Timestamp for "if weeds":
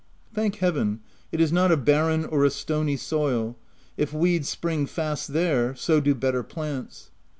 3.97-4.49